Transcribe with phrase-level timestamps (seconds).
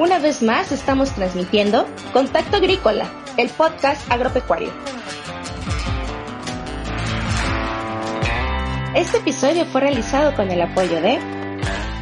[0.00, 3.06] Una vez más estamos transmitiendo Contacto Agrícola,
[3.36, 4.70] el podcast agropecuario.
[8.94, 11.18] Este episodio fue realizado con el apoyo de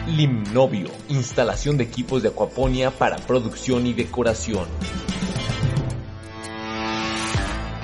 [0.06, 4.68] Limnovio, instalación de equipos de acuaponía para producción y decoración.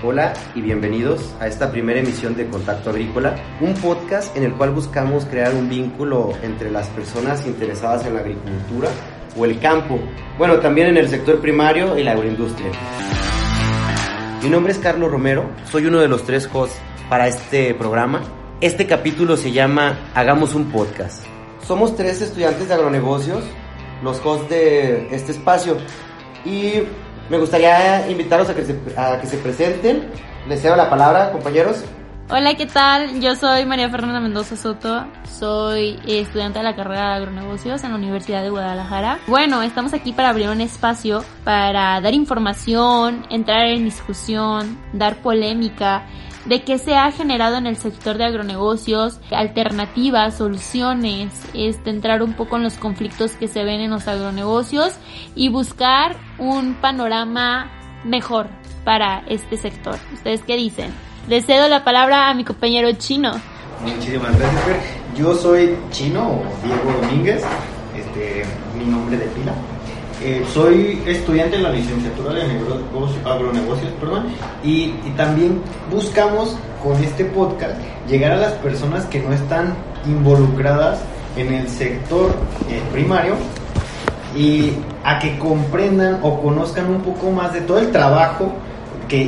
[0.05, 4.71] Hola y bienvenidos a esta primera emisión de Contacto Agrícola, un podcast en el cual
[4.71, 8.91] buscamos crear un vínculo entre las personas interesadas en la agricultura
[9.37, 9.99] o el campo,
[10.39, 12.71] bueno, también en el sector primario y la agroindustria.
[14.43, 16.77] Mi nombre es Carlos Romero, soy uno de los tres hosts
[17.09, 18.23] para este programa.
[18.61, 21.25] Este capítulo se llama Hagamos un podcast.
[21.67, 23.43] Somos tres estudiantes de agronegocios,
[24.03, 25.79] los hosts de este espacio,
[26.45, 26.83] y
[27.31, 30.11] me gustaría invitarlos a que se, a que se presenten.
[30.47, 31.85] Les cedo la palabra, compañeros.
[32.31, 33.21] Hola, ¿qué tal?
[33.21, 35.05] Yo soy María Fernanda Mendoza Soto,
[35.39, 39.19] soy estudiante de la carrera de agronegocios en la Universidad de Guadalajara.
[39.27, 46.07] Bueno, estamos aquí para abrir un espacio para dar información, entrar en discusión, dar polémica
[46.47, 52.33] de qué se ha generado en el sector de agronegocios, alternativas, soluciones, este, entrar un
[52.33, 54.95] poco en los conflictos que se ven en los agronegocios
[55.35, 57.71] y buscar un panorama
[58.03, 58.49] mejor
[58.83, 59.99] para este sector.
[60.15, 60.91] ¿Ustedes qué dicen?
[61.27, 63.33] Le cedo la palabra a mi compañero chino.
[63.83, 64.77] Muchísimas gracias, Fer.
[65.17, 67.43] Yo soy chino o Diego Domínguez,
[67.97, 68.45] este,
[68.77, 69.55] mi nombre de pila.
[70.23, 74.27] Eh, soy estudiante en la licenciatura de negocios, agronegocios perdón,
[74.63, 77.75] y, y, también buscamos con este podcast
[78.07, 79.75] llegar a las personas que no están
[80.07, 81.01] involucradas
[81.37, 82.33] en el sector
[82.71, 83.35] eh, primario
[84.37, 84.73] y
[85.05, 88.53] a que comprendan o conozcan un poco más de todo el trabajo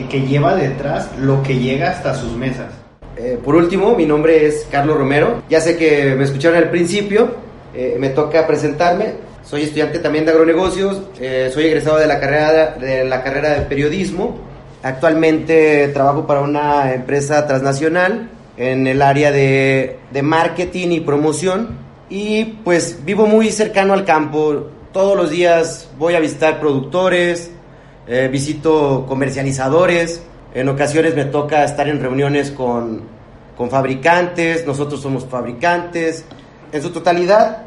[0.09, 2.73] que, lleva detrás lo que llega hasta sus mesas.
[3.17, 5.43] Eh, por último, mi nombre es Carlos Romero.
[5.49, 7.35] Ya sé que me escucharon al principio,
[7.75, 9.15] eh, me toca presentarme.
[9.45, 13.61] Soy estudiante también de agronegocios, eh, soy egresado de la, carrera de la carrera de
[13.63, 14.39] periodismo.
[14.83, 21.87] Actualmente trabajo para una empresa transnacional en el área de marketing y promoción.
[22.11, 24.69] Y pues vivo muy cercano al campo.
[24.93, 27.51] Todos los días voy a visitar productores,
[28.07, 30.23] eh, visito comercializadores,
[30.55, 33.03] en ocasiones me toca estar en reuniones con,
[33.57, 36.25] con, fabricantes, nosotros somos fabricantes.
[36.73, 37.65] En su totalidad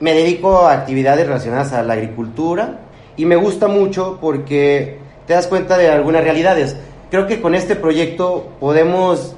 [0.00, 2.80] me dedico a actividades relacionadas a la agricultura
[3.16, 6.76] y me gusta mucho porque te das cuenta de algunas realidades.
[7.10, 9.34] Creo que con este proyecto podemos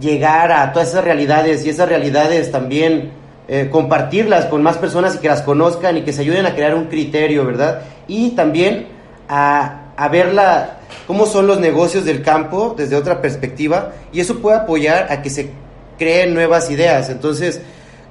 [0.00, 3.10] llegar a todas esas realidades y esas realidades también
[3.48, 6.74] eh, compartirlas con más personas y que las conozcan y que se ayuden a crear
[6.74, 7.82] un criterio, ¿verdad?
[8.06, 8.97] Y también
[9.28, 14.38] a, a ver la, cómo son los negocios del campo desde otra perspectiva y eso
[14.40, 15.50] puede apoyar a que se
[15.98, 17.10] creen nuevas ideas.
[17.10, 17.60] Entonces,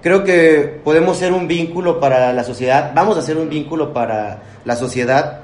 [0.01, 4.39] creo que podemos ser un vínculo para la sociedad, vamos a ser un vínculo para
[4.66, 5.41] la sociedad,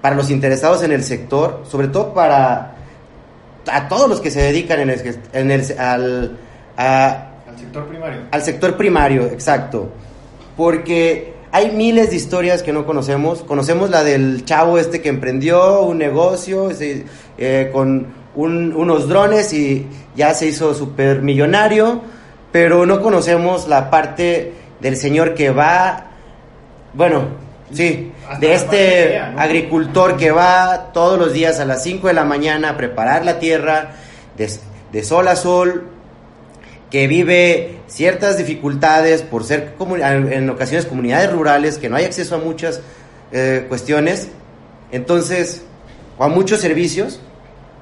[0.00, 2.72] para los interesados en el sector, sobre todo para
[3.68, 6.36] a todos los que se dedican en el, en el al,
[6.76, 8.20] a, al sector primario.
[8.30, 9.88] Al sector primario, exacto.
[10.56, 13.42] Porque hay miles de historias que no conocemos.
[13.42, 19.86] Conocemos la del chavo este que emprendió un negocio eh, con un, unos drones y
[20.14, 22.02] ya se hizo súper millonario,
[22.52, 26.08] pero no conocemos la parte del señor que va,
[26.92, 27.22] bueno,
[27.72, 29.40] sí, Hasta de este idea, ¿no?
[29.40, 33.38] agricultor que va todos los días a las 5 de la mañana a preparar la
[33.38, 33.92] tierra
[34.36, 34.50] de,
[34.92, 35.95] de sol a sol,
[36.90, 39.74] que vive ciertas dificultades por ser
[40.30, 42.80] en ocasiones comunidades rurales, que no hay acceso a muchas
[43.32, 44.28] eh, cuestiones,
[44.92, 45.64] entonces,
[46.16, 47.20] o a muchos servicios,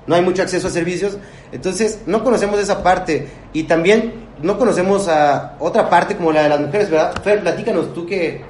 [0.06, 1.18] no hay mucho acceso a servicios,
[1.52, 6.48] entonces no conocemos esa parte y también no conocemos a otra parte como la de
[6.48, 7.14] las mujeres, ¿verdad?
[7.22, 8.42] Fer, platícanos tú que...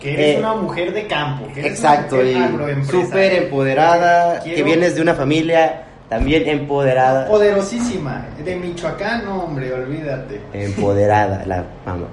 [0.00, 1.46] Que eres eh, una mujer de campo.
[1.52, 4.56] Que eres exacto, una y súper empoderada, Quiero...
[4.56, 7.26] que vienes de una familia también empoderada.
[7.26, 8.26] Poderosísima.
[8.44, 10.40] De Michoacán, no, hombre, olvídate.
[10.52, 11.44] Empoderada.
[11.46, 11.64] La,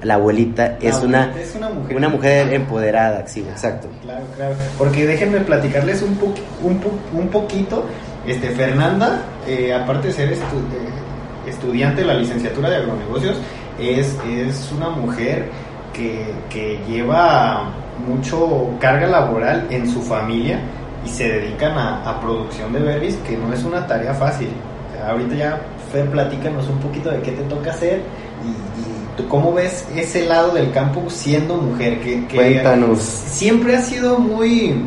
[0.01, 1.98] la abuelita la es, abuelita una, es una mujer.
[1.98, 3.88] Una mujer empoderada, sí, exacto.
[4.01, 4.56] Claro, claro.
[4.78, 7.86] Porque déjenme platicarles un, po un, po un poquito.
[8.25, 13.38] Este, Fernanda, eh, aparte de ser estu de, estudiante de la licenciatura de agronegocios,
[13.80, 15.45] es, es una mujer
[15.94, 17.74] que, que lleva
[18.07, 20.60] mucho carga laboral en su familia
[21.05, 24.50] y se dedican a, a producción de berries, que no es una tarea fácil.
[24.89, 25.61] O sea, ahorita ya,
[25.91, 28.01] Fer, platícanos un poquito de qué te toca hacer
[28.44, 32.00] y, y tú cómo ves ese lado del campo siendo mujer.
[32.01, 33.00] Que, que Cuéntanos.
[33.00, 34.83] Siempre ha sido muy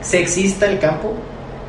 [0.00, 1.14] sexista el campo.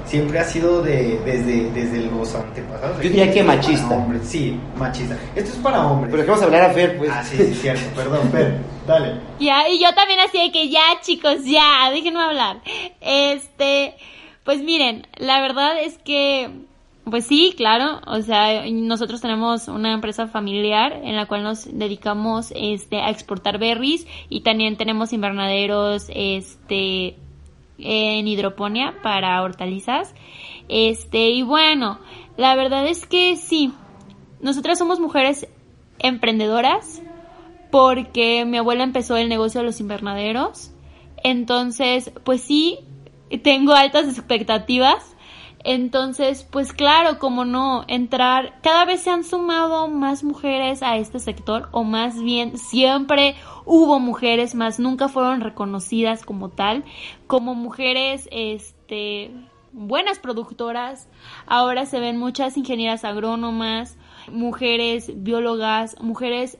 [0.07, 2.98] Siempre ha sido de, desde, desde los antepasados.
[2.98, 3.89] Yo diría que machista.
[3.95, 5.18] hombres, Sí, machista.
[5.36, 6.12] Esto es para hombres.
[6.12, 7.12] Pero dejemos hablar a Fer, pues.
[7.13, 7.83] Ah, sí, sí, cierto.
[7.95, 8.57] Perdón, Fer.
[8.88, 9.19] Dale.
[9.39, 12.62] Ya, y yo también así de que ya, chicos, ya, déjenme hablar.
[13.01, 13.95] Este,
[14.45, 16.50] pues miren, la verdad es que,
[17.03, 22.53] pues sí, claro, o sea, nosotros tenemos una empresa familiar en la cual nos dedicamos,
[22.56, 27.18] este, a exportar berries y también tenemos invernaderos, este,
[27.77, 30.13] en hidroponía para hortalizas.
[30.69, 32.00] Este, y bueno,
[32.35, 33.74] la verdad es que sí,
[34.41, 35.47] nosotras somos mujeres
[36.00, 37.01] emprendedoras
[37.71, 40.71] porque mi abuela empezó el negocio de los invernaderos.
[41.24, 42.79] Entonces, pues sí,
[43.44, 45.15] tengo altas expectativas.
[45.69, 51.19] Entonces, pues claro, como no, entrar, cada vez se han sumado más mujeres a este
[51.19, 53.35] sector, o más bien siempre
[53.65, 56.85] hubo mujeres, más nunca fueron reconocidas como tal,
[57.27, 59.29] como mujeres, este,
[59.73, 61.09] buenas productoras.
[61.47, 63.97] Ahora se ven muchas ingenieras agrónomas,
[64.31, 66.59] mujeres biólogas, mujeres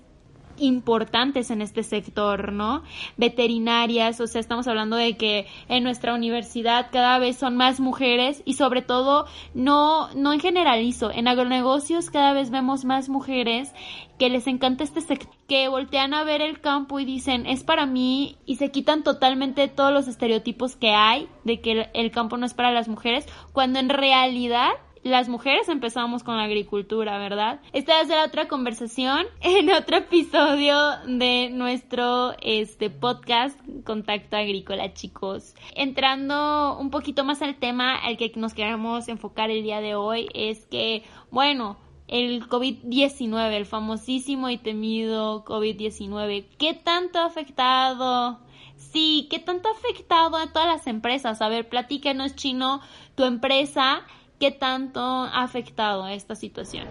[0.59, 2.83] importantes en este sector, ¿no?
[3.18, 8.42] Veterinarias, o sea, estamos hablando de que en nuestra universidad cada vez son más mujeres
[8.45, 13.74] y sobre todo no no en generalizo, en agronegocios cada vez vemos más mujeres
[14.18, 17.86] que les encanta este sector, que voltean a ver el campo y dicen, es para
[17.86, 22.38] mí y se quitan totalmente todos los estereotipos que hay de que el, el campo
[22.38, 24.71] no es para las mujeres, cuando en realidad
[25.07, 27.62] las mujeres empezamos con la agricultura, ¿verdad?
[27.74, 30.75] Esta va a ser otra conversación en otro episodio
[31.07, 35.56] de nuestro este podcast Contacto Agrícola, chicos.
[35.75, 40.27] Entrando un poquito más al tema al que nos queremos enfocar el día de hoy
[40.33, 41.77] es que, bueno,
[42.07, 48.39] el COVID-19, el famosísimo y temido COVID-19, ¿qué tanto ha afectado?
[48.75, 51.42] Sí, ¿qué tanto ha afectado a todas las empresas?
[51.42, 52.81] A ver, platícanos, Chino,
[53.15, 54.06] tu empresa
[54.39, 56.86] ¿Qué tanto ha afectado esta situación?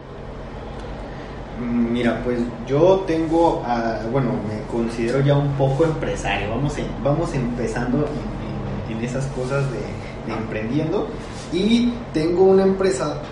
[1.61, 7.33] Mira, pues yo tengo, uh, bueno, me considero ya un poco empresario, vamos, en, vamos
[7.35, 11.09] empezando en, en, en esas cosas de, de, emprendiendo
[11.53, 13.23] y tengo una empresa...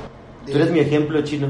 [0.47, 0.53] De...
[0.53, 1.49] Tú eres mi ejemplo, chino.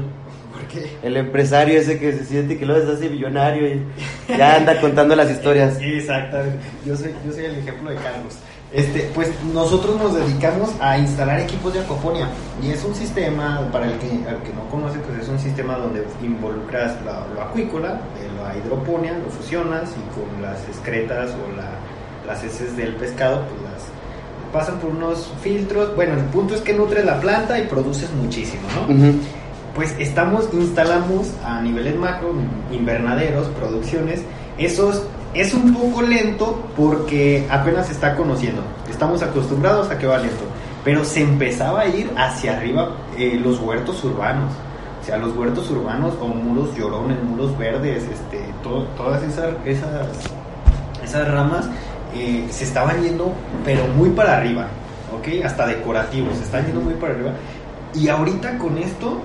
[0.51, 0.97] ¿Por qué?
[1.03, 3.81] El empresario ese que se siente que luego se hace millonario y
[4.27, 5.77] ya anda contando las historias.
[5.81, 8.39] Exactamente, yo soy, yo soy el ejemplo de Carlos.
[8.71, 12.27] Este, pues nosotros nos dedicamos a instalar equipos de acuaponia
[12.61, 15.77] y es un sistema, para el que, el que no conoce, pues es un sistema
[15.77, 21.55] donde involucras la, lo acuícola, eh, la hidroponía, lo fusionas y con las excretas o
[21.55, 21.69] la,
[22.27, 23.83] las heces del pescado, pues las
[24.51, 25.95] pasan por unos filtros.
[25.95, 28.93] Bueno, el punto es que nutres la planta y produces muchísimo, ¿no?
[28.93, 29.13] Uh -huh.
[29.75, 32.33] Pues estamos, instalamos a niveles macro,
[32.71, 34.21] invernaderos, producciones,
[34.57, 35.03] esos
[35.35, 38.61] es un poco lento porque apenas se está conociendo.
[38.89, 40.45] Estamos acostumbrados a que va lento.
[40.83, 44.53] Pero se empezaba a ir hacia arriba eh, los huertos urbanos.
[45.01, 51.69] O sea, los huertos urbanos o muros llorones, muros verdes, este, todas esas, esas, ramas
[52.15, 53.31] eh, se estaban yendo,
[53.63, 54.67] pero muy para arriba.
[55.15, 55.43] ¿Ok?
[55.45, 57.31] Hasta decorativos, se están yendo muy para arriba.
[57.93, 59.19] Y ahorita con esto,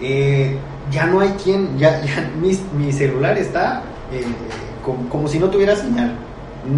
[0.00, 0.56] eh,
[0.90, 3.82] ya no hay quien, ya, ya mi celular está
[4.84, 6.14] como, como, si no tuviera señal.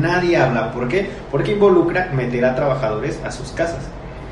[0.00, 0.72] Nadie habla.
[0.72, 1.08] ¿Por qué?
[1.30, 3.84] Porque involucra meter a trabajadores a sus casas.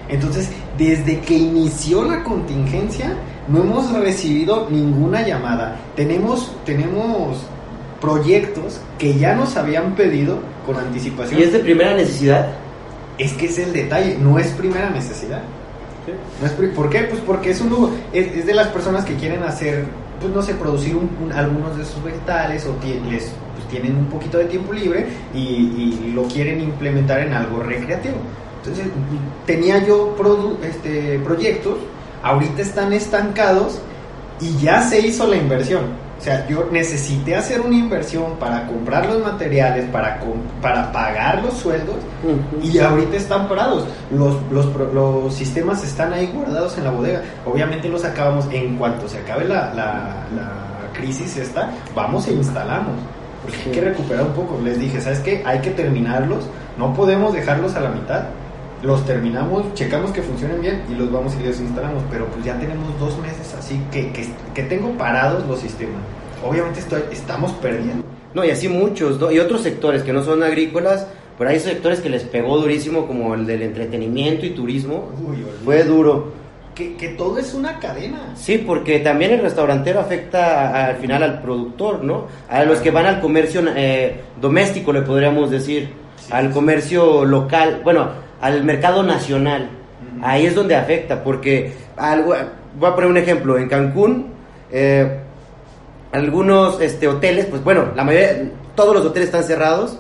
[0.08, 3.14] Entonces, desde que inició la contingencia,
[3.48, 5.76] no hemos recibido ninguna llamada.
[5.96, 7.38] Tenemos, tenemos
[8.00, 11.40] proyectos que ya nos habían pedido con anticipación.
[11.40, 12.48] ¿Y es de primera necesidad?
[13.16, 15.42] Es que es el detalle, no es primera necesidad.
[16.40, 17.04] No es, ¿Por qué?
[17.04, 19.86] Pues porque es, un, es, es, de las personas que quieren hacer,
[20.20, 22.76] pues no sé, producir un, un, algunos de sus vegetales o
[23.10, 23.32] les,
[23.74, 28.14] tienen un poquito de tiempo libre y, y, lo quieren implementar en algo recreativo.
[28.58, 28.86] Entonces,
[29.46, 31.74] tenía yo produ, este, proyectos,
[32.22, 33.80] ahorita están estancados
[34.40, 35.82] y ya se hizo la inversión.
[36.20, 40.20] O sea, yo necesité hacer una inversión para comprar los materiales, para,
[40.62, 42.72] para pagar los sueldos uh -huh.
[42.72, 43.86] y ahorita están parados.
[44.10, 47.22] Los, los, los, sistemas están ahí guardados en la bodega.
[47.44, 50.64] Obviamente los acabamos, en cuanto se acabe la, la, la
[50.94, 52.94] crisis esta, vamos e instalamos.
[53.44, 54.60] Porque hay que recuperar un poco.
[54.64, 55.42] Les dije, ¿sabes qué?
[55.44, 56.44] Hay que terminarlos.
[56.78, 58.24] No podemos dejarlos a la mitad.
[58.82, 62.02] Los terminamos, checamos que funcionen bien y los vamos y los instalamos.
[62.10, 66.00] Pero pues ya tenemos dos meses así que, que, que tengo parados los sistemas.
[66.44, 68.04] Obviamente estoy, estamos perdiendo.
[68.34, 69.30] No, y así muchos, ¿no?
[69.30, 71.06] Y otros sectores que no son agrícolas,
[71.38, 75.10] pero hay sectores que les pegó durísimo, como el del entretenimiento y turismo.
[75.26, 75.44] Uy.
[75.64, 76.43] Fue duro.
[76.74, 78.32] Que, que todo es una cadena.
[78.34, 82.26] Sí, porque también el restaurantero afecta al final al productor, ¿no?
[82.48, 85.90] A los que van al comercio eh, doméstico, le podríamos decir,
[86.30, 88.08] al comercio local, bueno,
[88.40, 89.70] al mercado nacional.
[90.20, 92.34] Ahí es donde afecta, porque algo,
[92.78, 94.26] voy a poner un ejemplo, en Cancún,
[94.72, 95.20] eh,
[96.12, 99.98] algunos este, hoteles, pues bueno, la mayoría, todos los hoteles están cerrados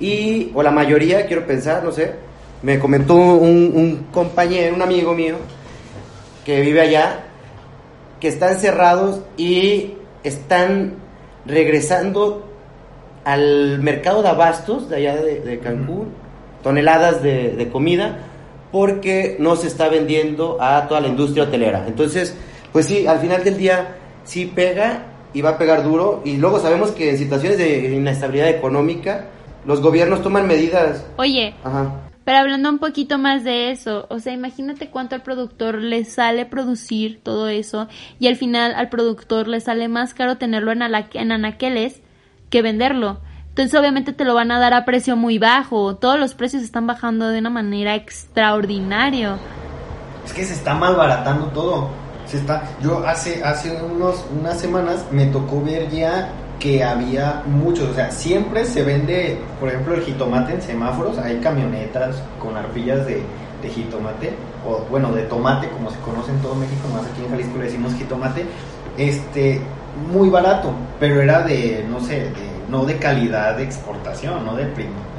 [0.00, 2.12] y, o la mayoría, quiero pensar, no sé,
[2.62, 5.36] me comentó un, un compañero, un amigo mío,
[6.46, 7.24] que vive allá,
[8.20, 10.94] que están cerrados y están
[11.44, 12.48] regresando
[13.24, 16.12] al mercado de abastos de allá de, de Cancún,
[16.62, 18.18] toneladas de, de comida,
[18.70, 21.84] porque no se está vendiendo a toda la industria hotelera.
[21.88, 22.36] Entonces,
[22.72, 25.02] pues sí, al final del día sí pega
[25.34, 26.22] y va a pegar duro.
[26.24, 29.26] Y luego sabemos que en situaciones de inestabilidad económica,
[29.64, 31.04] los gobiernos toman medidas.
[31.16, 31.92] Oye, Ajá.
[32.26, 36.44] Pero hablando un poquito más de eso, o sea, imagínate cuánto al productor le sale
[36.44, 37.86] producir todo eso
[38.18, 42.02] y al final al productor le sale más caro tenerlo en, en anaqueles
[42.50, 43.20] que venderlo.
[43.50, 45.94] Entonces obviamente te lo van a dar a precio muy bajo.
[45.94, 49.38] Todos los precios están bajando de una manera extraordinaria.
[50.24, 51.90] Es que se está malbaratando todo.
[52.26, 57.90] Se está, yo hace, hace unos, unas semanas me tocó ver ya que había muchos,
[57.90, 63.06] o sea, siempre se vende, por ejemplo, el jitomate en semáforos, hay camionetas con arpillas
[63.06, 63.22] de,
[63.66, 64.32] jitomate,
[64.64, 67.64] o bueno, de tomate, como se conoce en todo México, más aquí en Jalisco le
[67.64, 68.46] decimos jitomate,
[68.96, 69.60] este,
[70.12, 74.64] muy barato, pero era de, no sé, de, no de calidad de exportación, no de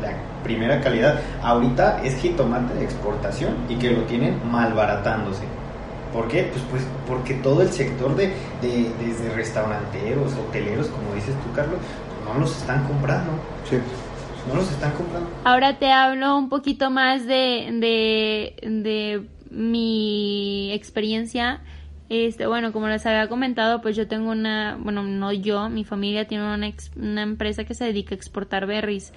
[0.01, 0.11] la
[0.43, 1.19] primera calidad.
[1.43, 5.43] Ahorita es jitomate de exportación y que lo tienen malbaratándose.
[6.13, 6.43] ¿Por qué?
[6.51, 8.27] Pues, pues porque todo el sector de,
[8.61, 13.31] de- desde restauranteros, hoteleros, como dices tú, Carlos, pues no los están comprando.
[13.69, 13.77] Sí.
[14.47, 15.29] No los están comprando.
[15.43, 21.59] Ahora te hablo un poquito más de, de, de mi experiencia.
[22.09, 26.25] Este, bueno, como les había comentado, pues yo tengo una, bueno, no yo, mi familia
[26.25, 29.11] tiene una, ex- una empresa que se dedica a exportar berries.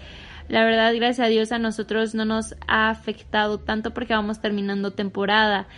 [0.49, 4.91] La verdad, gracias a Dios a nosotros no nos ha afectado tanto porque vamos terminando
[4.91, 5.69] temporada.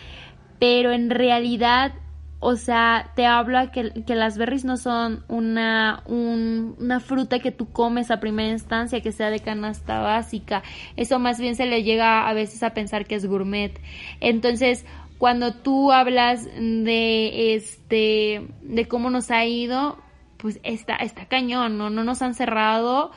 [0.63, 1.93] Pero en realidad,
[2.39, 7.51] o sea, te habla que, que las berries no son una, un- una fruta que
[7.51, 10.63] tú comes a primera instancia, que sea de canasta básica.
[10.97, 13.73] Eso más bien se le llega a veces a pensar que es gourmet.
[14.21, 14.85] Entonces,
[15.19, 19.99] cuando tú hablas de este, de cómo nos ha ido,
[20.37, 21.91] pues está, está cañón, ¿no?
[21.91, 23.11] No nos han cerrado,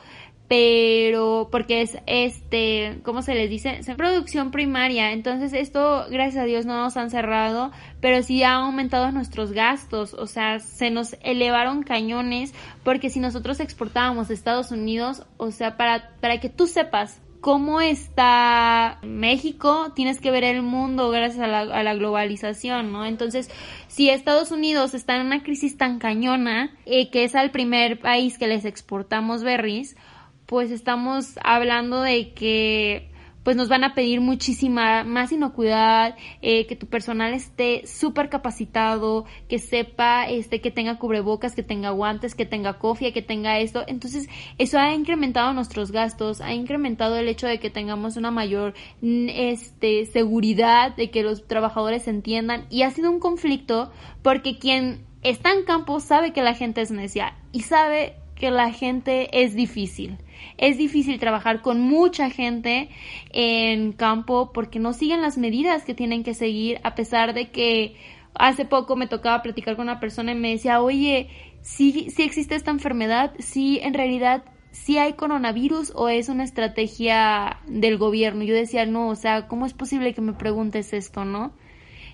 [0.48, 3.80] pero porque es este, ¿cómo se les dice?
[3.96, 5.12] Producción primaria.
[5.12, 10.14] Entonces esto, gracias a Dios, no nos han cerrado, pero sí ha aumentado nuestros gastos.
[10.14, 15.76] O sea, se nos elevaron cañones porque si nosotros exportábamos a Estados Unidos, o sea,
[15.76, 21.46] para, para que tú sepas cómo está México, tienes que ver el mundo gracias a
[21.46, 23.06] la, globalización, ¿no?
[23.06, 23.50] Entonces,
[23.86, 28.36] si Estados Unidos está en una crisis tan cañona, eh, que es al primer país
[28.36, 29.96] que les exportamos berries,
[30.46, 33.10] pues estamos hablando de que
[33.46, 39.24] pues nos van a pedir muchísima más inocuidad, eh, que tu personal esté súper capacitado,
[39.48, 43.84] que sepa, este, que tenga cubrebocas, que tenga guantes, que tenga cofia, que tenga esto.
[43.86, 48.74] Entonces, eso ha incrementado nuestros gastos, ha incrementado el hecho de que tengamos una mayor,
[49.00, 52.66] mm, este, seguridad, de que los trabajadores entiendan.
[52.68, 56.90] Y ha sido un conflicto porque quien está en campo sabe que la gente es
[56.90, 60.18] necia y sabe que la gente es difícil.
[60.58, 62.88] Es difícil trabajar con mucha gente
[63.30, 67.96] en campo porque no siguen las medidas que tienen que seguir a pesar de que
[68.34, 71.28] hace poco me tocaba platicar con una persona y me decía, oye,
[71.62, 77.96] sí, existe esta enfermedad, sí en realidad sí hay coronavirus o es una estrategia del
[77.96, 78.44] gobierno.
[78.44, 81.52] Yo decía, no, o sea, ¿cómo es posible que me preguntes esto, no?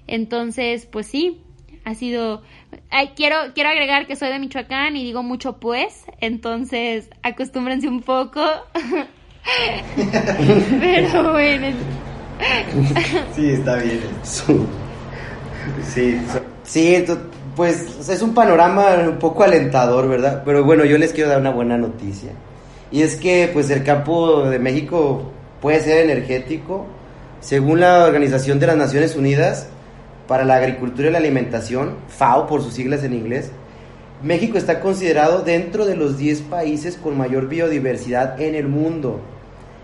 [0.07, 1.43] Entonces, pues sí,
[1.85, 2.43] ha sido
[2.91, 8.03] Ay, quiero quiero agregar que soy de Michoacán y digo mucho pues entonces acostúmbrense un
[8.03, 8.41] poco
[10.81, 11.67] pero bueno
[13.37, 14.01] Sí, está bien.
[15.85, 17.05] Sí, so- Sí,
[17.55, 20.43] pues es un panorama un poco alentador, ¿verdad?
[20.45, 22.31] Pero bueno, yo les quiero dar una buena noticia.
[22.91, 26.87] Y es que pues el campo de México puede ser energético.
[27.41, 29.69] Según la Organización de las Naciones Unidas
[30.33, 33.51] para la Agricultura y la Alimentación, FAO por sus siglas en inglés,
[34.23, 39.21] México está considerado dentro de los 10 países con mayor biodiversidad en el mundo.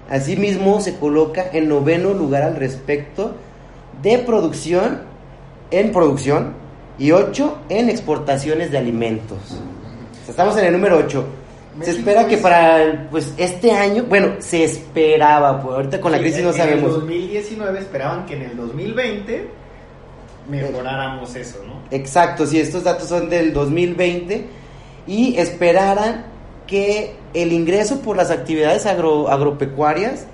[0.09, 3.35] Asimismo, se coloca en noveno lugar al respecto
[4.01, 5.01] de producción,
[5.71, 6.55] en producción,
[6.99, 9.37] y 8 en exportaciones de alimentos.
[9.43, 11.25] O sea, estamos en el número 8.
[11.83, 16.39] Se espera que para pues este año, bueno, se esperaba, pues ahorita con la crisis
[16.39, 16.85] en- no En sabemos.
[16.95, 19.68] el 2019 esperaban que en el 2020
[20.49, 21.83] mejoráramos eso, ¿no?
[21.91, 24.47] Exacto, sí, estos datos son del 2020
[25.07, 26.27] y esperaran
[26.67, 30.27] que el ingreso por las actividades agro- agropecuarias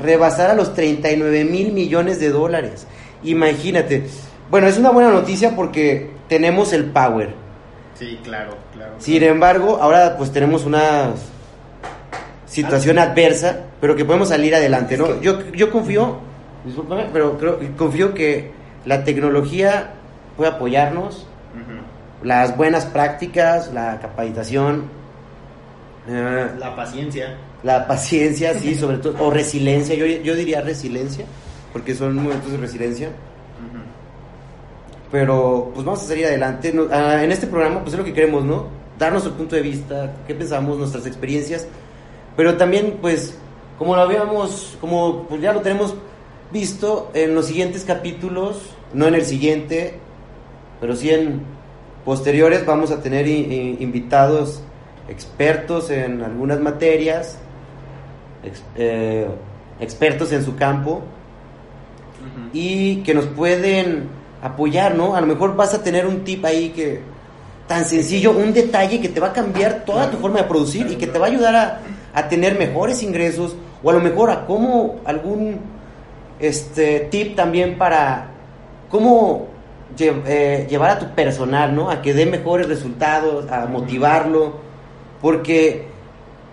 [0.00, 2.86] rebasara los 39 mil millones de dólares.
[3.22, 4.04] Imagínate.
[4.50, 7.30] Bueno, es una buena noticia porque tenemos el power.
[7.98, 8.92] Sí, claro, claro.
[8.98, 11.10] Sin embargo, ahora pues tenemos una
[12.46, 15.20] situación adversa, pero que podemos salir adelante, ¿no?
[15.20, 16.18] Yo, yo confío,
[16.64, 18.50] discúlpame, pero creo, confío que
[18.86, 19.90] la tecnología
[20.36, 21.26] puede apoyarnos,
[22.22, 24.84] las buenas prácticas, la capacitación,
[26.08, 27.36] eh, La paciencia.
[27.62, 31.26] la paciencia, sí, sobre todo, o resiliencia, yo, yo diría resiliencia,
[31.72, 33.10] porque son momentos de resiliencia.
[35.10, 36.74] Pero pues vamos a salir adelante.
[36.90, 38.66] Ah, en este programa pues es lo que queremos, ¿no?
[38.98, 41.66] Dar nuestro punto de vista, qué pensamos, nuestras experiencias.
[42.36, 43.38] Pero también pues
[43.78, 45.94] como lo habíamos, como pues, ya lo tenemos
[46.52, 49.94] visto en los siguientes capítulos, no en el siguiente,
[50.80, 51.40] pero sí en
[52.04, 54.62] posteriores vamos a tener invitados
[55.08, 57.38] expertos en algunas materias,
[58.44, 59.26] ex- eh,
[59.80, 61.02] expertos en su campo
[62.52, 64.08] y que nos pueden
[64.42, 65.14] apoyar, ¿no?
[65.16, 67.00] A lo mejor vas a tener un tip ahí que
[67.66, 70.96] tan sencillo, un detalle que te va a cambiar toda tu forma de producir y
[70.96, 71.80] que te va a ayudar a,
[72.14, 75.58] a tener mejores ingresos o a lo mejor a cómo algún
[76.38, 78.28] este tip también para
[78.90, 79.46] cómo
[79.96, 81.90] lle- eh, llevar a tu personal, ¿no?
[81.90, 84.54] A que dé mejores resultados, a motivarlo,
[85.20, 85.86] porque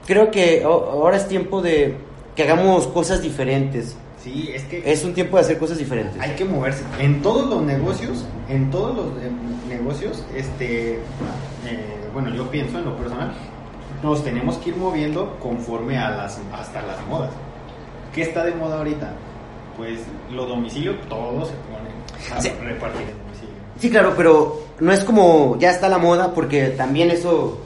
[0.06, 1.96] creo que ahora es tiempo de
[2.36, 3.96] que hagamos cosas diferentes.
[4.24, 6.20] Sí, es que Es un tiempo de hacer cosas diferentes.
[6.22, 6.84] hay que moverse.
[7.00, 9.30] En todos los negocios, en todos los eh,
[9.68, 11.00] negocios, este, eh,
[12.14, 13.34] bueno, yo pienso en lo personal,
[14.02, 17.32] nos tenemos que ir moviendo conforme a las, hasta las modas.
[18.14, 19.12] ¿Qué está de moda ahorita?
[19.78, 20.00] Pues
[20.32, 22.50] los domicilios, todos se ponen a Sí.
[22.64, 23.54] repartir el domicilio.
[23.80, 27.58] Sí, claro, pero no es como ya está la moda, porque también eso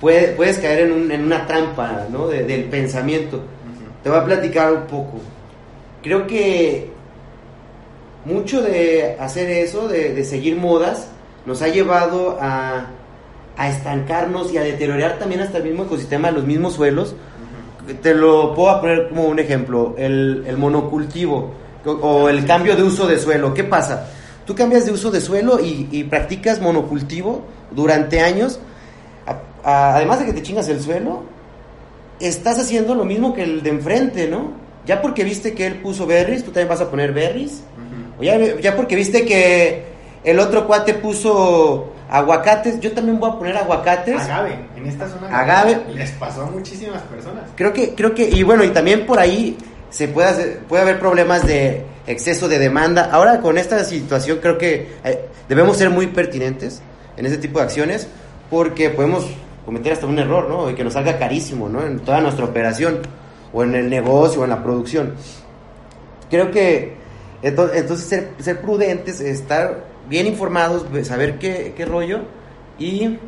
[0.00, 2.26] puede, puedes caer en, un- en una trampa, ¿no?
[2.28, 3.40] De- del pensamiento.
[4.02, 5.18] Te voy a platicar un poco.
[6.02, 6.90] Creo que
[8.24, 11.08] mucho de hacer eso, de, de seguir modas,
[11.46, 12.86] nos ha llevado a,
[13.56, 17.14] a estancarnos y a deteriorar también hasta el mismo ecosistema, los mismos suelos.
[18.02, 21.52] Te lo puedo poner como un ejemplo, el, el monocultivo
[21.84, 23.52] o, o el cambio de uso de suelo.
[23.52, 24.08] ¿Qué pasa?
[24.46, 28.58] Tú cambias de uso de suelo y, y practicas monocultivo durante años,
[29.26, 31.22] a- a- además de que te chingas el suelo,
[32.20, 34.52] estás haciendo lo mismo que el de enfrente, ¿no?
[34.86, 37.62] Ya porque viste que él puso berries, tú también vas a poner berries.
[38.18, 39.84] O ya, ya porque viste que
[40.24, 44.20] el otro cuate puso aguacates, yo también voy a poner aguacates.
[44.20, 45.80] Agave, en esta zona Agave.
[45.94, 47.44] les pasó a muchísimas personas.
[47.56, 49.56] Creo que, creo que, y bueno, y también por ahí
[49.90, 53.08] se puede hacer- puede haber problemas de exceso de demanda.
[53.12, 56.82] Ahora con esta situación creo que eh, debemos ser muy pertinentes
[57.16, 58.06] en ese tipo de acciones
[58.50, 59.26] porque podemos
[59.64, 60.68] cometer hasta un error, ¿no?
[60.70, 61.84] Y que nos salga carísimo, ¿no?
[61.86, 63.00] En toda nuestra operación
[63.52, 65.14] o en el negocio o en la producción.
[66.30, 66.94] Creo que
[67.42, 72.20] ento- entonces ser, ser prudentes, estar bien informados, saber qué, qué rollo
[72.78, 73.18] y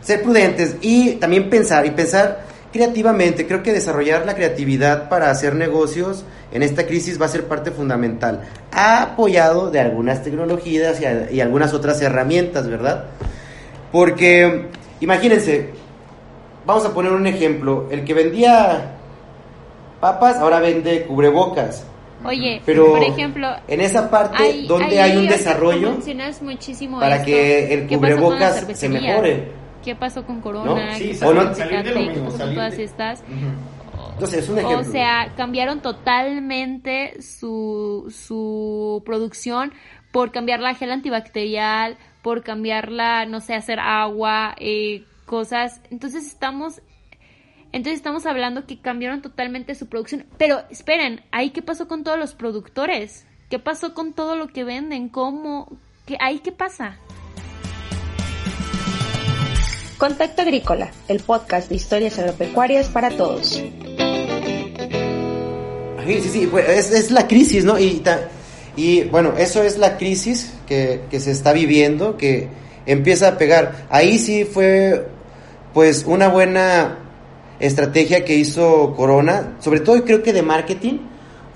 [0.00, 3.46] ser prudentes y también pensar y pensar creativamente.
[3.46, 7.70] Creo que desarrollar la creatividad para hacer negocios en esta crisis va a ser parte
[7.70, 13.04] fundamental, apoyado de algunas tecnologías y, y algunas otras herramientas, ¿verdad?
[13.92, 14.66] Porque
[15.00, 15.70] imagínense,
[16.66, 18.96] vamos a poner un ejemplo, el que vendía
[20.00, 21.84] papas ahora vende cubrebocas.
[22.24, 25.96] Oye, Pero por ejemplo, en esa parte hay, donde hay un desarrollo
[26.42, 27.26] muchísimo para esto.
[27.26, 29.48] que el ¿Qué pasó con cubrebocas se mejore.
[29.84, 30.90] ¿Qué pasó con Corona?
[30.90, 30.94] ¿No?
[30.96, 33.20] Sí, ¿Qué salir- pasó con todas de- estas?
[33.20, 34.12] Ujú.
[34.12, 34.80] Entonces, es un ejemplo.
[34.80, 39.72] O sea, cambiaron totalmente su, su producción
[40.12, 45.80] por cambiar la gel antibacterial, por cambiarla, no sé, hacer agua, eh, cosas.
[45.90, 46.82] Entonces estamos,
[47.72, 50.26] entonces estamos hablando que cambiaron totalmente su producción.
[50.38, 53.24] Pero esperen, ¿ahí qué pasó con todos los productores?
[53.48, 55.08] ¿Qué pasó con todo lo que venden?
[55.08, 55.78] ¿Cómo?
[56.06, 56.96] ¿Qué, ¿Ahí qué pasa?
[59.98, 63.62] Contacto Agrícola, el podcast de historias agropecuarias para todos.
[66.06, 67.76] Sí, sí, sí, pues, es, es la crisis, ¿no?
[67.78, 72.48] Y bueno, eso es la crisis que, que se está viviendo, que
[72.86, 73.86] empieza a pegar.
[73.90, 75.06] Ahí sí fue,
[75.74, 77.09] pues, una buena
[77.60, 80.98] estrategia que hizo Corona, sobre todo creo que de marketing,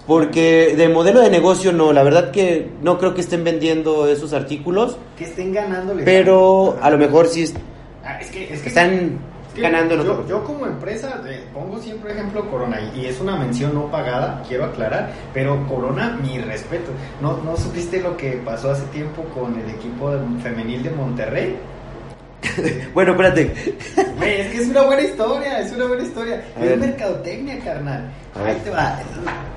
[0.07, 4.33] porque de modelo de negocio no, la verdad que no creo que estén vendiendo esos
[4.35, 6.03] artículos, Que estén ganándole.
[6.05, 7.55] pero a lo mejor sí es-
[8.05, 9.19] Ah, es que, es que están
[9.55, 13.73] Que ganando yo, yo como empresa eh, pongo siempre ejemplo Corona y, es una mención
[13.73, 16.91] no pagada, quiero aclarar, pero Corona, mi respeto.
[17.23, 20.11] ¿No, ¿No supiste lo que pasó hace tiempo con el equipo
[20.43, 21.57] femenil de Monterrey?
[22.95, 23.53] Bueno, espérate.
[24.19, 26.45] Güey, es que es una buena historia, es una buena historia.
[26.57, 26.79] A Es ver.
[26.79, 28.11] mercadotecnia, carnal.
[28.35, 28.51] A ver.
[28.51, 28.99] Ahí te va.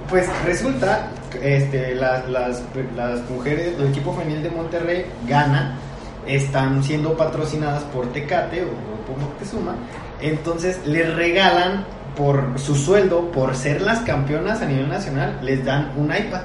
[0.10, 1.10] Pues resulta,
[1.42, 2.64] este, las, las,
[2.96, 5.78] las mujeres, el equipo femenil de Monterrey gana,
[6.26, 9.76] están siendo patrocinadas por Tecate o Grupo Moctezuma,
[10.22, 15.92] entonces les regalan por su sueldo, por ser las campeonas a nivel nacional, les dan
[15.98, 16.42] un iPad.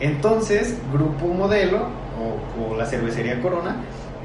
[0.00, 3.76] Entonces, Grupo Modelo o, o la cervecería Corona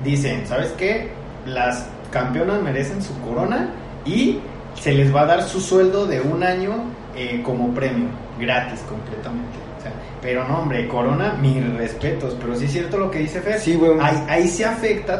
[0.03, 1.09] dicen, ¿sabes qué?
[1.45, 3.69] Las campeonas merecen su corona
[4.05, 4.39] y
[4.79, 6.71] se les va a dar su sueldo de un año
[7.15, 8.07] eh, como premio,
[8.39, 9.57] gratis completamente.
[9.79, 13.41] O sea, pero no, hombre, Corona, mis respetos, pero sí es cierto lo que dice
[13.41, 13.59] Fer.
[13.59, 13.93] Sí, güey.
[13.99, 15.17] Ahí, ahí se afecta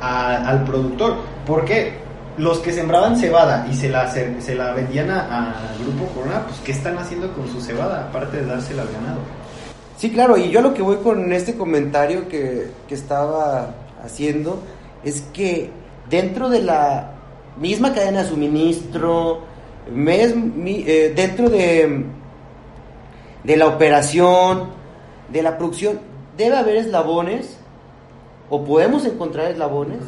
[0.00, 1.16] a- al productor.
[1.46, 2.00] porque
[2.38, 6.40] Los que sembraban cebada y se la, se, se la vendían a- al grupo Corona,
[6.46, 8.06] pues ¿qué están haciendo con su cebada?
[8.08, 9.18] Aparte de dársela al ganado.
[10.02, 14.60] Sí, claro, y yo lo que voy con este comentario que, que estaba haciendo
[15.04, 15.70] es que
[16.10, 17.12] dentro de la
[17.56, 19.42] misma cadena de suministro,
[19.94, 22.04] mes- mi- eh, dentro de,
[23.44, 24.70] de la operación,
[25.32, 26.00] de la producción,
[26.36, 27.56] debe haber eslabones,
[28.50, 30.00] o podemos encontrar eslabones,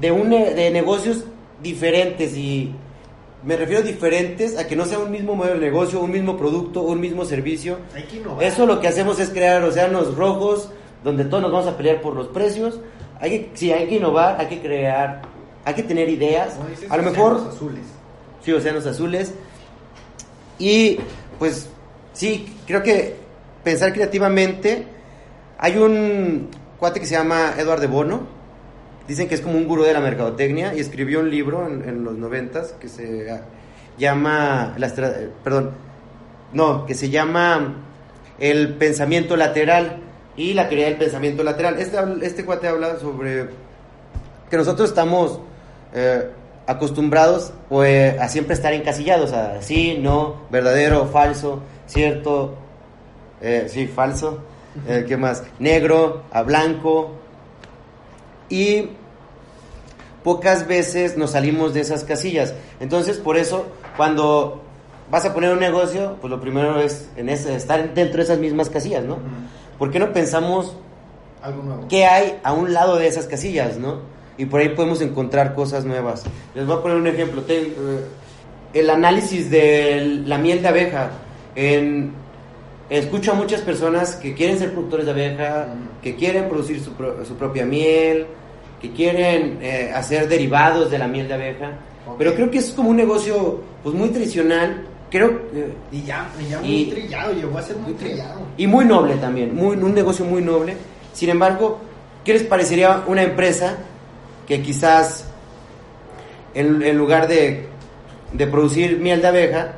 [0.00, 1.24] de, un, ne- de negocios
[1.60, 2.76] diferentes y
[3.42, 6.82] me refiero diferentes a que no sea un mismo modelo de negocio, un mismo producto,
[6.82, 7.78] un mismo servicio.
[7.94, 8.44] Hay que innovar.
[8.44, 10.70] Eso lo que hacemos es crear océanos rojos
[11.02, 12.78] donde todos nos vamos a pelear por los precios.
[13.20, 15.22] Hay que, sí, hay que innovar, hay que crear,
[15.64, 16.54] hay que tener ideas.
[16.68, 17.84] Dices, A lo mejor, azules.
[18.44, 19.32] sí, océanos azules.
[20.58, 20.98] Y
[21.38, 21.68] pues
[22.12, 23.16] sí, creo que
[23.64, 24.86] pensar creativamente.
[25.58, 26.48] Hay un
[26.78, 28.39] cuate que se llama Eduardo de Bono.
[29.08, 32.14] Dicen que es como un gurú de la mercadotecnia y escribió un libro en, los
[32.14, 33.40] noventas que se
[33.98, 35.72] llama, la estra- eh, perdón,
[36.52, 37.74] no, que se llama
[38.38, 39.98] el pensamiento lateral
[40.36, 41.78] y la teoría del pensamiento lateral.
[41.78, 43.48] Este, este cuate habla sobre
[44.48, 45.40] que nosotros estamos
[45.92, 46.28] eh,
[46.66, 52.54] acostumbrados pues, a siempre estar encasillados, a sí, no, verdadero, falso, cierto,
[53.40, 54.44] eh, sí, falso,
[54.88, 55.42] eh, ¿qué más?
[55.58, 57.16] Negro, a blanco.
[58.50, 58.90] Y
[60.24, 62.54] pocas veces nos salimos de esas casillas.
[62.80, 64.60] Entonces, por eso, cuando
[65.10, 68.38] vas a poner un negocio, pues lo primero es en ese, estar dentro de esas
[68.38, 69.18] mismas casillas, ¿no?
[69.78, 70.76] ¿Por qué no pensamos
[71.42, 71.88] Algo nuevo.
[71.88, 74.00] qué hay a un lado de esas casillas, ¿no?
[74.36, 76.24] Y por ahí podemos encontrar cosas nuevas.
[76.54, 77.42] Les voy a poner un ejemplo.
[77.42, 78.04] Ten- eh,
[78.74, 81.10] el análisis de la miel de abeja.
[81.54, 82.12] En,
[82.98, 85.68] escucho a muchas personas que quieren ser productores de abeja,
[86.02, 88.26] que quieren producir su, pro- su propia miel,
[88.80, 91.70] que quieren eh, hacer derivados de la miel de abeja.
[92.18, 94.84] Pero creo que es como un negocio pues muy tradicional.
[95.10, 98.40] Creo que Y ya, ya Y- muy trillado, llegó a ser muy trillado.
[98.56, 100.76] y muy noble también, muy, un negocio muy noble.
[101.12, 101.78] Sin embargo,
[102.24, 103.76] ¿qué les parecería una empresa
[104.46, 105.26] que quizás
[106.54, 107.66] en, en lugar de,
[108.32, 109.72] de producir miel de abeja,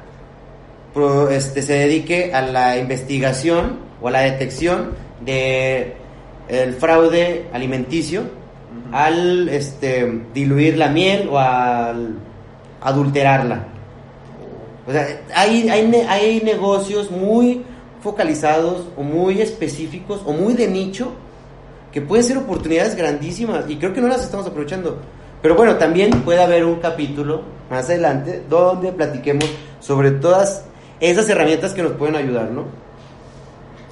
[0.93, 4.91] pro- este, se dedique a la investigación o a la detección
[5.25, 5.95] de
[6.49, 8.23] el fraude alimenticio
[8.93, 12.15] al este, diluir la miel o al
[12.81, 13.67] adulterarla?
[14.87, 17.63] O sea, hay, hay, hay negocios muy
[18.03, 21.13] focalizados o muy específicos o muy de nicho
[21.93, 24.99] que pueden ser oportunidades grandísimas y creo que no las estamos aprovechando.
[25.41, 29.45] Pero bueno, también puede haber un capítulo más adelante donde platiquemos
[29.81, 30.65] sobre todas
[31.11, 32.65] esas herramientas que nos pueden ayudar, ¿no?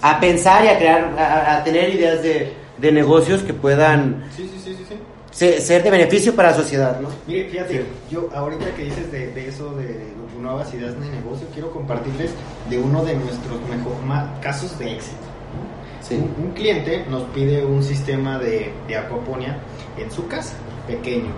[0.03, 4.49] A pensar y a crear, a, a tener ideas de, de negocios que puedan Sí,
[4.51, 4.95] sí, sí, sí, sí.
[5.31, 7.09] se- ser de beneficio para la sociedad, ¿no?
[7.27, 11.71] Mire, fíjate, yo ahorita que dices de, de eso, de, nuevas ideas de negocio, quiero
[11.71, 12.31] compartirles
[12.71, 15.17] de uno de nuestros mejor, ma- casos de éxito.
[15.21, 16.07] ¿no?
[16.09, 16.15] Sí.
[16.15, 19.59] Un, un cliente nos pide un sistema de, de acuaponia
[19.99, 20.55] en su casa,
[20.87, 21.33] pequeño.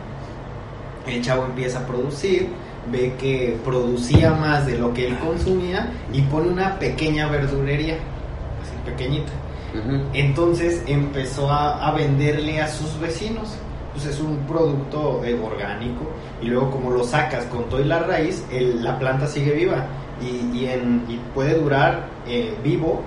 [1.05, 2.47] El chavo empieza a producir,
[2.91, 7.95] ve que producía más de lo que él consumía y pone una pequeña verdurería,
[8.63, 9.33] así pequeñita.
[10.13, 13.55] Entonces empezó a, a venderle a sus vecinos.
[13.95, 16.01] Pues es un producto eh, orgánico
[16.41, 19.85] y luego como lo sacas con todo y la raíz, el- la planta sigue viva
[20.23, 23.03] y, y en- y puede durar eh, vivo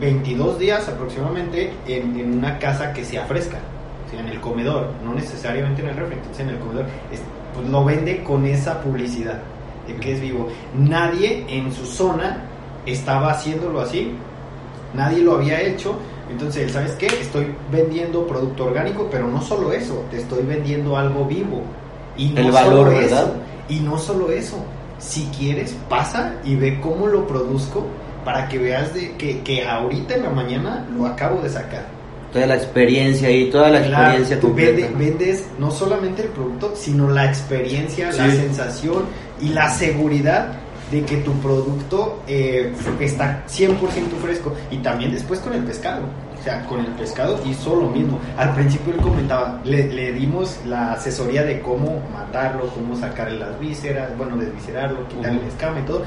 [0.00, 3.58] 22 días aproximadamente en, en una casa que sea fresca,
[4.06, 6.84] o sea, en el comedor, no necesariamente en el refri, entonces en el comedor.
[7.12, 7.22] Es-
[7.56, 9.40] pues lo vende con esa publicidad
[9.86, 10.48] de que es vivo.
[10.76, 12.42] Nadie en su zona
[12.84, 14.12] estaba haciéndolo así,
[14.94, 15.98] nadie lo había hecho
[16.30, 17.06] Entonces, ¿sabes qué?
[17.06, 21.62] Estoy vendiendo producto orgánico, pero no solo eso, te estoy vendiendo algo vivo.
[22.16, 23.22] Y no El valor, solo ¿verdad?
[23.22, 23.34] eso,
[23.68, 24.56] y no solo eso,
[24.98, 27.86] si quieres, pasa y ve cómo lo produzco
[28.24, 31.95] para que veas de que, que ahorita en la mañana lo acabo de sacar.
[32.32, 34.86] Toda la experiencia y toda la Claro, experiencia tú completa.
[34.88, 38.36] vende- vendes no solamente el producto, sino la experiencia, la Sí.
[38.36, 39.04] sensación
[39.40, 40.48] y la seguridad
[40.90, 44.52] de que tu producto eh, está 100% fresco.
[44.70, 46.02] Y también después con el pescado.
[46.38, 48.20] O sea, con el pescado hizo lo mismo.
[48.36, 53.58] Al principio él comentaba, le, le dimos la asesoría de cómo matarlo, cómo sacarle las
[53.58, 56.02] vísceras, bueno, desviscerarlo, quitarle la escama y todo.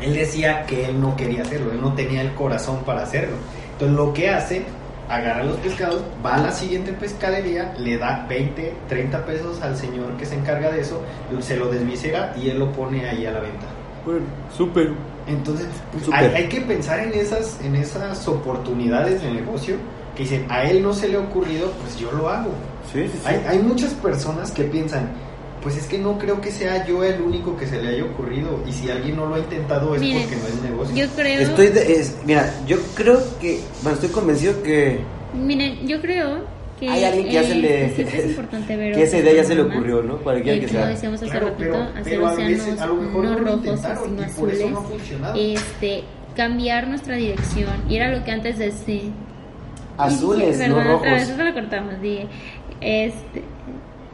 [0.00, 3.34] Él decía que él no quería hacerlo, él no tenía el corazón para hacerlo.
[3.72, 4.62] Entonces lo que hace,
[5.08, 10.16] agarra los pescados, va a la siguiente pescadería, le da 20, 30 pesos al señor
[10.16, 11.00] que se encarga de eso,
[11.40, 13.66] se lo desvisera y él lo pone ahí a la venta.
[14.56, 14.92] Súper.
[15.26, 19.76] Entonces, pues, hay, hay que pensar en esas, en esas oportunidades de negocio
[20.16, 22.50] que dicen, a él no se le ha ocurrido, pues yo lo hago.
[22.92, 23.22] Sí, sí, sí.
[23.26, 25.10] Hay, hay muchas personas que piensan,
[25.62, 28.60] pues es que no creo que sea yo el único que se le haya ocurrido.
[28.66, 30.96] Y si alguien no lo ha intentado es Miren, porque no es negocio.
[30.96, 35.00] Yo creo, Estoy de- es- mira, yo creo que, bueno, estoy convencido que,
[35.34, 39.02] miren, yo creo que Hay alguien que ya se le- sí es importante ver que
[39.02, 40.18] esa idea ya se le ocurrió, ¿no?
[40.18, 40.88] Cualquiera Eh, que como sea.
[40.88, 44.70] decíamos hace Claro, ratito, pero, hacer pero océanos veces, no rojos, sino azules.
[44.70, 45.34] no ha funcionado.
[45.36, 46.04] Este,
[46.36, 47.72] cambiar nuestra dirección.
[47.88, 49.10] Y era lo que antes decía.
[49.96, 51.00] Azules, Dije, no perdón, rojos.
[51.06, 52.00] otra vez, eso lo cortamos.
[52.00, 52.26] Dije,
[52.80, 53.42] este,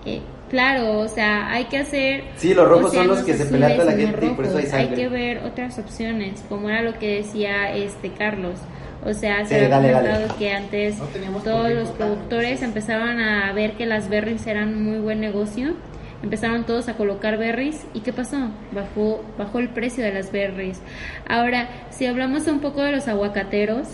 [0.07, 2.25] eh, claro, o sea, hay que hacer.
[2.37, 4.67] Sí, los rojos son los que se pelea toda la gente y por eso hay
[4.67, 4.95] sangre.
[4.95, 8.59] que ver otras opciones, como era lo que decía este Carlos.
[9.05, 9.93] O sea, Sí, se dale.
[9.93, 14.99] comentado que antes No todos los productores empezaban a ver que las berries eran muy
[14.99, 15.75] buen negocio.
[16.23, 18.49] Empezaron todos a colocar berries y ¿qué pasó?
[18.73, 20.81] Bajó, bajó el precio de las berries.
[21.29, 23.89] Ahora, si hablamos un poco de los aguacateros,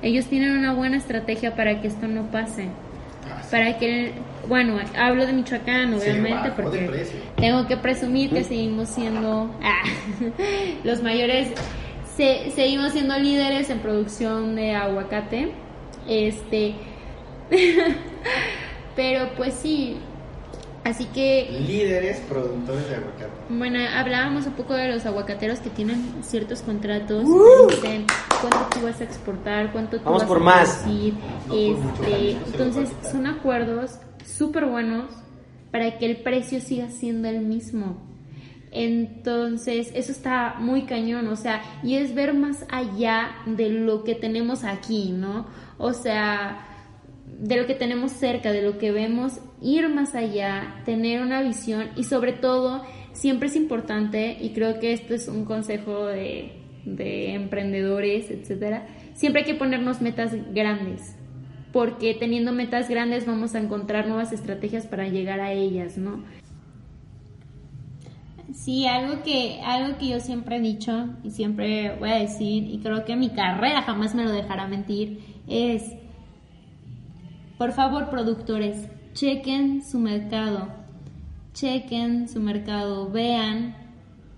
[0.00, 2.68] ellos tienen una buena estrategia para que esto no pase.
[3.50, 4.12] Para que,
[4.48, 6.78] bueno, hablo de Michoacán, obviamente, porque
[7.36, 9.82] tengo que presumir que seguimos siendo ah,
[10.84, 11.48] los mayores,
[12.16, 15.52] se- seguimos siendo líderes en producción de aguacate.
[16.08, 16.74] Este,
[18.96, 19.96] pero pues sí,
[20.88, 23.30] así que Líderes productores de aguacate.
[23.50, 27.66] bueno, hablábamos un poco de los aguacateros que tienen ciertos contratos, ¡Uh!
[27.68, 28.04] que dicen
[28.40, 30.76] cuánto tú vas a exportar, cuánto tú Vamos vas por a más.
[30.78, 31.14] producir.
[31.14, 35.06] No por mucho, este, entonces son acuerdos súper buenos
[35.70, 38.04] para que el precio siga siendo el mismo.
[38.72, 44.14] Entonces, eso está muy cañón, o sea, y es ver más allá de lo que
[44.14, 45.46] tenemos aquí, ¿no?
[45.78, 46.75] O sea,
[47.38, 51.90] de lo que tenemos cerca, de lo que vemos, ir más allá, tener una visión
[51.96, 56.52] y sobre todo, siempre es importante, y creo que esto es un consejo de,
[56.84, 61.16] de emprendedores, etcétera, siempre hay que ponernos metas grandes,
[61.72, 66.24] porque teniendo metas grandes vamos a encontrar nuevas estrategias para llegar a ellas, ¿no?
[68.54, 72.78] Sí, algo que, algo que yo siempre he dicho y siempre voy a decir, y
[72.78, 75.82] creo que mi carrera jamás me lo dejará mentir, es
[77.58, 80.68] por favor, productores, chequen su mercado.
[81.54, 83.74] Chequen su mercado, vean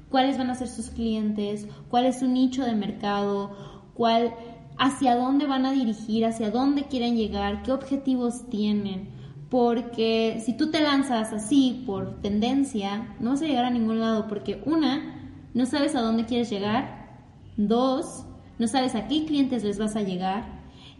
[0.09, 3.51] cuáles van a ser sus clientes, cuál es su nicho de mercado,
[3.95, 4.35] cuál
[4.79, 9.09] hacia dónde van a dirigir, hacia dónde quieren llegar, qué objetivos tienen.
[9.51, 14.29] Porque si tú te lanzas así por tendencia, no vas a llegar a ningún lado
[14.29, 17.09] porque una, no sabes a dónde quieres llegar,
[17.57, 18.27] dos,
[18.59, 20.58] no sabes a qué clientes les vas a llegar,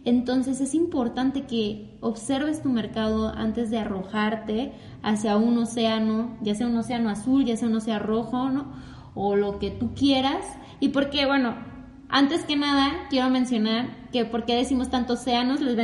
[0.09, 6.67] entonces es importante que observes tu mercado antes de arrojarte hacia un océano, ya sea
[6.67, 8.71] un océano azul, ya sea un océano rojo, ¿no?
[9.15, 10.45] O lo que tú quieras.
[10.79, 11.55] Y porque, bueno,
[12.09, 15.75] antes que nada quiero mencionar que por qué decimos tanto océanos, les,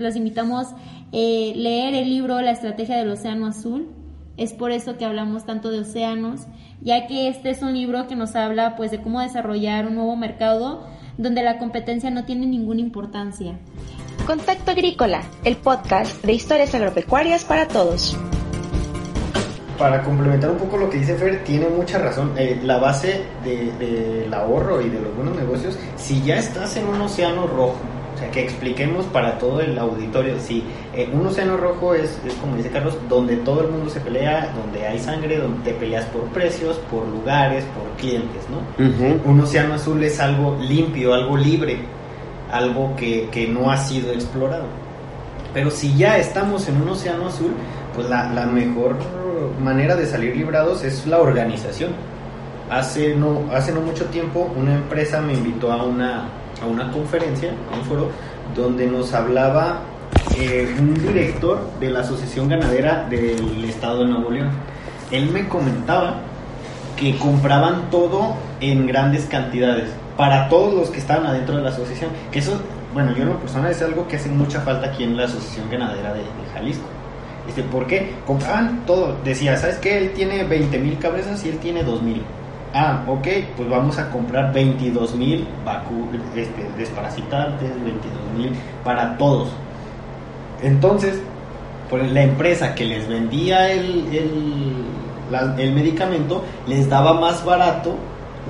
[0.00, 0.76] les- invitamos a
[1.12, 3.88] leer el libro La estrategia del océano azul.
[4.36, 6.46] Es por eso que hablamos tanto de océanos,
[6.80, 10.16] ya que este es un libro que nos habla pues de cómo desarrollar un nuevo
[10.16, 10.84] mercado
[11.18, 13.54] donde la competencia no tiene ninguna importancia.
[14.26, 18.16] Contacto Agrícola, el podcast de historias agropecuarias para todos.
[19.78, 22.32] Para complementar un poco lo que dice Fer, tiene mucha razón.
[22.38, 26.86] Eh, la base de- del ahorro y de los buenos negocios, si ya estás en
[26.86, 27.76] un océano rojo,
[28.14, 30.62] o sea, que expliquemos para todo el auditorio, si
[30.96, 34.52] eh, un océano rojo es, es, como dice Carlos, donde todo el mundo se pelea,
[34.54, 38.60] donde hay sangre, donde te peleas por precios, por lugares, por clientes, ¿no?
[39.24, 41.78] Un océano azul es algo limpio, algo libre,
[42.52, 44.66] algo que, que no ha sido explorado.
[45.52, 47.52] Pero si ya estamos en un océano azul,
[47.94, 48.96] pues la, la mejor
[49.62, 51.90] manera de salir librados es la organización.
[52.70, 56.28] Hace no, hace no mucho tiempo una empresa me invitó a una,
[56.62, 58.08] a una conferencia, a un foro,
[58.54, 59.80] donde nos hablaba
[60.36, 64.50] eh, un director de la Asociación Ganadera del Estado de Nuevo León.
[65.10, 66.20] Él me comentaba
[66.96, 72.10] que compraban todo en grandes cantidades para todos los que estaban adentro de la asociación.
[72.32, 72.60] Que eso,
[72.92, 75.70] bueno, yo en lo personal es algo que hace mucha falta aquí en la Asociación
[75.70, 76.84] Ganadera de, Jalisco.
[77.48, 78.14] Este, ¿Por qué?
[78.26, 79.16] Compraban todo.
[79.24, 79.98] Decía, ¿sabes qué?
[79.98, 82.22] Él tiene 20 mil cabezas y él tiene 2 mil.
[82.72, 85.46] Ah, ok, pues vamos a comprar 22 mil
[86.34, 89.50] este, desparasitantes, 22 mil para todos.
[90.64, 91.20] Entonces,
[91.90, 94.72] pues la empresa que les vendía el, el,
[95.30, 97.94] la- el medicamento les daba más barato.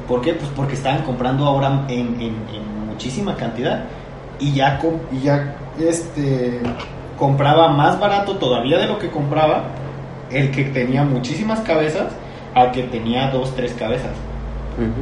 [0.09, 0.33] ¿Por qué?
[0.35, 3.85] Pues porque estaban comprando ahora en, en- en muchísima cantidad.
[4.41, 4.81] Y ya,
[5.13, 6.61] y ya este,
[7.19, 9.65] compraba más barato todavía de lo que compraba
[10.31, 12.07] el que tenía muchísimas cabezas
[12.55, 14.11] al que tenía dos, tres cabezas.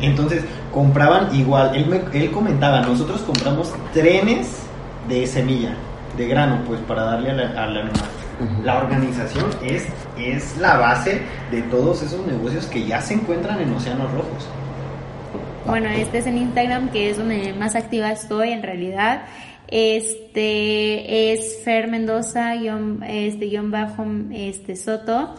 [0.03, 4.59] Entonces compraban igual, él, me- él comentaba, nosotros compramos trenes
[5.09, 5.75] de semilla,
[6.17, 8.11] de grano, pues para darle a la- al animal.
[8.65, 9.87] La organización es,
[10.19, 11.21] es la base
[11.51, 14.49] de todos esos negocios que ya se encuentran en océanos rojos.
[15.67, 19.23] Bueno, este es en Instagram, que es donde más activa estoy en realidad.
[19.69, 25.35] Este es Fer Mendoza, guion, este, guion bajo, este, Soto.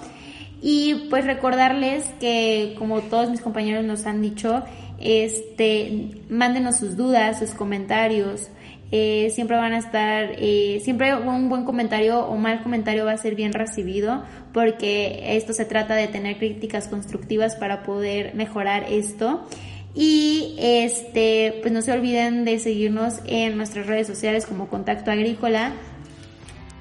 [0.62, 4.64] Y pues recordarles que, como todos mis compañeros nos han dicho,
[5.00, 8.48] este, mándenos sus dudas, sus comentarios.
[8.96, 13.18] Eh, siempre van a estar, eh, siempre un buen comentario o mal comentario va a
[13.18, 19.48] ser bien recibido porque esto se trata de tener críticas constructivas para poder mejorar esto.
[19.96, 25.74] Y este, pues no se olviden de seguirnos en nuestras redes sociales como Contacto Agrícola.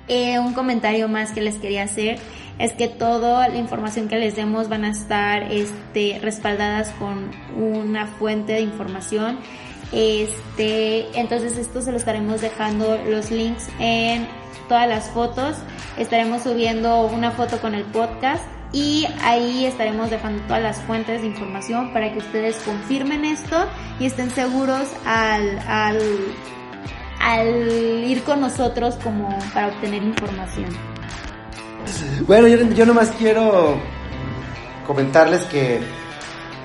[0.06, 2.18] Eh, un comentario más que les quería hacer
[2.58, 8.06] es que toda la información que les demos van a estar este, respaldadas con una
[8.06, 9.38] fuente de información.
[9.92, 14.26] Este, entonces esto se lo estaremos dejando los links en
[14.68, 15.56] todas las fotos.
[15.98, 21.26] Estaremos subiendo una foto con el podcast y ahí estaremos dejando todas las fuentes de
[21.26, 23.66] información para que ustedes confirmen esto
[24.00, 25.58] y estén seguros al,
[27.20, 30.70] al, ir con nosotros como para obtener información.
[32.26, 33.76] Bueno, yo, yo nomás quiero
[34.86, 35.80] comentarles que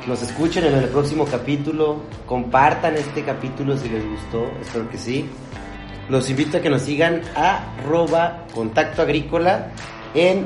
[0.08, 5.30] nos escuchen en el próximo capítulo, compartan este capítulo si les gustó, espero que sí.
[6.10, 9.72] Los invito a que nos sigan a arroba contacto agrícola
[10.13, 10.46] en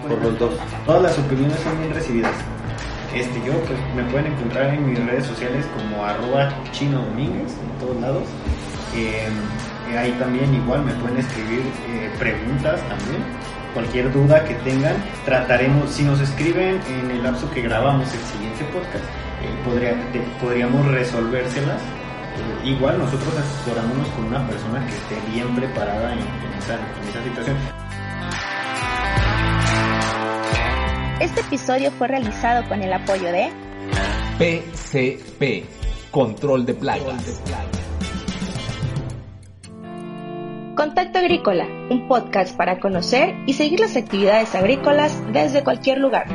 [0.08, 0.51] por los dos.
[0.86, 2.32] Todas las opiniones son bien recibidas.
[3.13, 7.80] Este, yo pues, me pueden encontrar en mis redes sociales como arroba chino domínguez en
[7.86, 8.23] todos lados.
[8.95, 9.27] Eh,
[9.91, 13.21] eh, ahí también igual me pueden escribir eh, preguntas también.
[13.73, 18.63] Cualquier duda que tengan, trataremos, si nos escriben en el lapso que grabamos el siguiente
[18.73, 19.04] podcast,
[19.43, 21.82] eh, podría, de- podríamos resolvérselas.
[22.63, 27.24] Igual nosotros asesorándonos con una persona que esté bien preparada en, en esa, en esa
[27.24, 27.58] situación.
[31.19, 33.52] Este episodio fue realizado con el apoyo de
[34.38, 37.41] PCP, control de plagas.
[40.76, 46.26] Contacto Agrícola, un podcast para conocer y seguir las actividades agrícolas desde cualquier lugar.